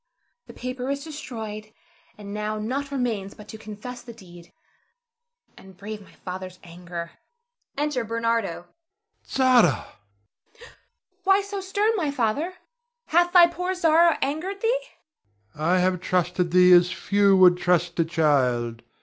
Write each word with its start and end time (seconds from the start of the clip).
The 0.47 0.53
paper 0.55 0.89
is 0.89 1.03
destroyed, 1.03 1.71
and 2.17 2.33
now 2.33 2.57
nought 2.57 2.89
remains 2.89 3.35
but 3.35 3.47
to 3.49 3.57
confess 3.59 4.01
the 4.01 4.13
deed, 4.15 4.51
and 5.55 5.77
brave 5.77 6.01
my 6.01 6.13
father's 6.13 6.57
anger. 6.63 7.11
[Enter 7.77 8.03
Bernardo. 8.03 8.63
Ber. 8.63 8.73
Zara! 9.29 9.61
Zara 9.61 9.71
[starts]. 9.73 10.67
Why 11.23 11.41
so 11.43 11.61
stern, 11.61 11.91
my 11.97 12.09
father? 12.09 12.55
Hath 13.09 13.31
thy 13.31 13.45
poor 13.45 13.75
Zara 13.75 14.17
angered 14.23 14.61
thee? 14.61 14.79
Ber. 15.53 15.61
I 15.61 15.77
have 15.77 16.01
trusted 16.01 16.49
thee 16.49 16.73
as 16.73 16.91
few 16.91 17.37
would 17.37 17.57
trust 17.59 17.99
a 17.99 18.03
child. 18.03 18.81